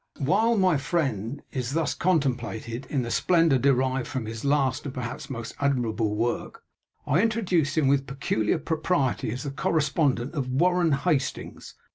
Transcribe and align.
While 0.17 0.57
my 0.57 0.77
friend 0.77 1.43
is 1.51 1.73
thus 1.73 1.93
contemplated 1.93 2.87
in 2.87 3.03
the 3.03 3.11
splendour 3.11 3.59
derived 3.59 4.07
from 4.07 4.25
his 4.25 4.43
last 4.43 4.83
and 4.85 4.93
perhaps 4.95 5.29
most 5.29 5.53
admirable 5.59 6.15
work, 6.15 6.63
I 7.05 7.21
introduce 7.21 7.77
him 7.77 7.87
with 7.87 8.07
peculiar 8.07 8.57
propriety 8.57 9.29
as 9.29 9.43
the 9.43 9.51
correspondent 9.51 10.33
of 10.33 10.49
WARREN 10.49 10.91
HASTINGS! 11.05 11.75